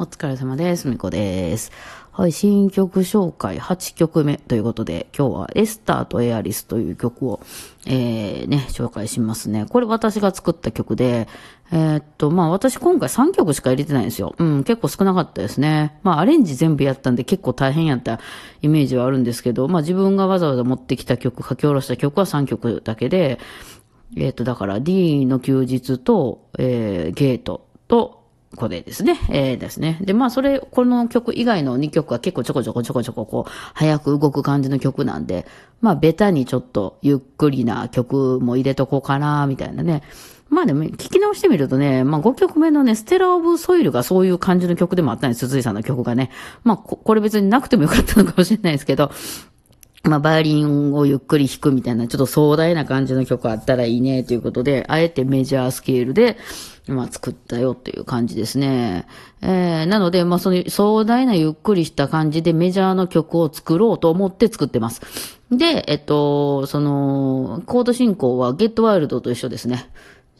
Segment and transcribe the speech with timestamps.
[0.00, 0.86] お疲れ様です。
[0.86, 1.72] みこです。
[2.12, 7.40] はい、新曲紹介8曲目ということで、今日はエスターとエアリスという曲を、
[7.84, 9.66] えー、ね、紹介しますね。
[9.68, 11.26] これ私が作った曲で、
[11.72, 14.36] えーっと、まあ私今回3曲しか入れてないんですよ。
[14.38, 15.98] うん、結構少なかったですね。
[16.04, 18.20] まあアレンジ全部やったんで結構大変やった
[18.62, 23.40] イメージはあるんですけど、まあ自分がわざわざ持ってきた曲、書き下ろした曲は3曲だけで、
[24.16, 28.17] えっ、と、だから D の休日と、えー、ゲートと、
[28.56, 29.18] これですね。
[29.28, 29.98] えー、ですね。
[30.00, 35.46] で、まあ、それ、この曲以外の2曲は結構ちょこちょこちょこちょここう、早く動く感じの曲なんで、
[35.82, 40.02] まあ、ベタにちょっとゆっくりな曲も入れとこうかな、みたいなね。
[40.50, 46.30] まあでも、聞き直してみるとね、まあ5曲目のね、ステラ・オブ・ソイルがそういう感じの曲でもあったんです、鈴井さんの曲がね。
[46.64, 49.10] まあ、ここれ別になくてもよかったのかもしれないですけど、
[50.04, 56.36] まあ、バイオリンをゆっくり弾くみたいな、ちょっと壮大な感じの曲あったらいいね、ということで、あえてメジャースケールで、
[56.86, 59.06] まあ、作ったよっていう感じですね。
[59.42, 65.02] えー、なので、まあ、その壮大なゆっくりした感じでメジャーの曲を作ろうと思って作ってます。
[65.50, 69.90] で、えっと、その、コード進行はゲットワイルドと一緒ですね。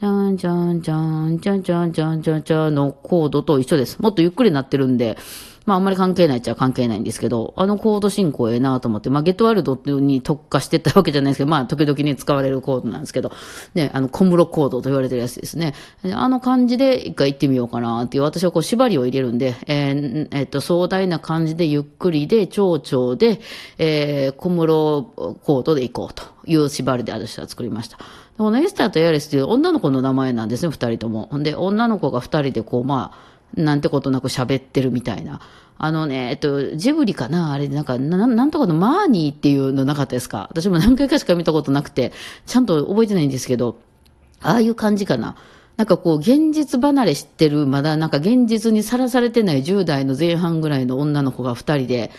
[0.00, 3.98] じゃんじゃんじゃんじゃんじゃんじゃんじゃんじゃんのコードと一緒です。
[4.00, 5.18] もっとゆっくりなってるんで、
[5.68, 13.32] まああんまり関係ないっちゃ関係ないんですけど、あのコード進行ええなと思って、まあゲットワールドに特化してったわけじゃないですけど、まあ時々ね使われるコードなんですけど、
[13.74, 15.74] ね、あの小室コードと言われてるやつですね。
[16.14, 23.42] あの感じで一回行ってみようかなっていう、私はこう縛りを入れるんで、えー、えっと、壮大な感じでゆっくりで、蝶々で、
[23.76, 25.02] えー、小室
[25.42, 27.98] コードで行こうという縛りで私は作りました。
[28.38, 31.28] このエスターとエアレスっていう女の子の名前なんですね、二人とも。
[31.36, 35.40] んで、女の子が二人でこう、まあ、なんてことなく喋ってるみたいな。
[35.80, 37.52] あのね、えっと、ジブリかな？
[37.52, 40.48] あれ、なんか、ななんとかのマーニーっていうのなかったですか？
[40.50, 42.12] 私も何回かしか見たことなくて、
[42.46, 43.78] ちゃんと覚えてないんですけど、
[44.40, 45.36] ああいう感じかな。
[45.76, 52.10] なんかこう、現実離れしてる、まだなんか現実にさらされてない10代の前半ぐらいの女の子が二人で、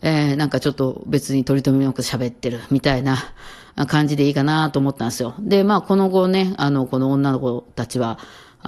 [0.00, 3.18] えー、なんかちょっと別に取り留めなく喋ってるみたいな
[3.86, 5.34] 感じでいいかなと思ったんですよ。
[5.38, 8.18] で、まあこの後ね、あの、この女の子たちは、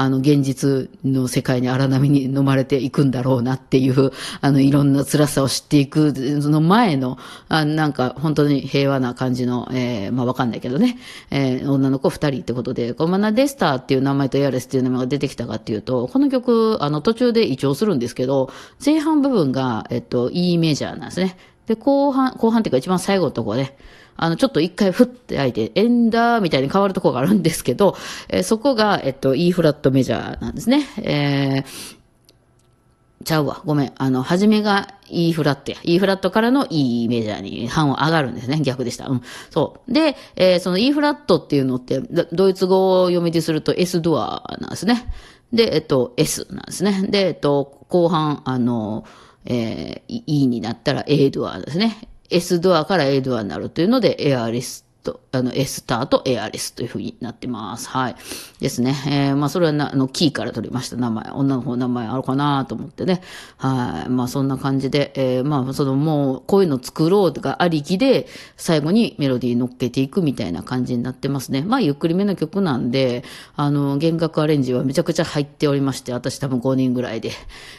[0.01, 10.99] あの、現実の世界に荒波に飲まれていくんだろうなっていう、あの、いろんな辛さを知っていく、その前の、あなんか、本当に平和な感じの、えー、まあわかんないけどね、
[11.33, 18.53] えー、女の子二人ってことで、このマナデスターっていう名前とエアレスっていう名前が出てきたかっていうと、この曲、あの、途中で一応するんですけど、
[18.85, 21.37] 前半部分が、えっと、E メジャーなんですね。
[21.69, 23.77] で、後半、後半っていうか一番最後のところで、
[24.17, 27.97] あの、ちょっと一回ふって開いて、エンダーみたいに変わるところがあるんですけど、
[28.29, 30.87] えー、そこが、えっと、E フラットメジャーなんですね。
[31.03, 33.63] えー、ちゃうわ。
[33.65, 33.93] ごめん。
[33.97, 35.79] あの、初めが E フラットや。
[35.85, 38.61] E フラットからの E メジャーに半音上がるんですね。
[38.61, 39.07] 逆でした。
[39.07, 39.23] うん。
[39.51, 39.93] そう。
[39.93, 42.01] で、えー、その E フラットっていうのって、
[42.33, 45.13] ドイツ語を読みですると S ドアなんですね。
[45.53, 47.07] で、えっと、S なんですね。
[47.09, 49.05] で、えっと、後半、あの、
[49.45, 52.09] えー、E になったら A ドアですね。
[52.31, 57.89] S ドアから A ドアになるというので、エアリスト、あの、S ターとエアリスというふうになってます。
[57.89, 58.17] はい。
[58.61, 58.95] ですね。
[59.07, 61.31] えー、まあ、それはな、あの、キーから取りました名前。
[61.31, 63.23] 女の方名前あるかなと思ってね。
[63.57, 64.11] はい。
[64.11, 68.27] まあ、そんな感じで、えー、まあ、その、もう、こういうの作ろうがありきで、
[68.57, 71.63] 最後にメロディー乗っけていくみたいな感じになってますね。
[71.63, 73.25] まあ、ゆっくりめの曲なんで、
[73.57, 77.31] あの、弦楽アレンジはめちゃくちゃ入っておりまして、私多分5人ぐらいで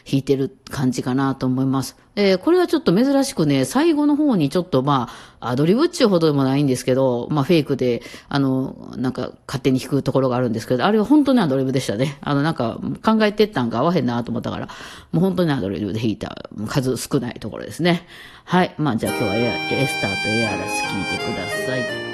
[0.10, 1.98] 弾いてる感じかなと思います。
[2.16, 5.10] えー、これはちょっと珍しくね、最後の方にちょっとま
[5.40, 12.18] あ、アドリブっちゅうほどでもないんですけど、まあフェイクで、あの、なんか勝手に弾くところがあるんですけど、あれは本当にアドリブでしたね。
[12.22, 14.68] あの、なんか考えてったんか合わへんなと思ったから、
[15.12, 18.06] もう本当にアドリブで弾いた数少ないところですね。
[18.46, 18.74] はい。
[18.78, 22.09] まあじゃあ今日はエスターとエアラス聞いてください。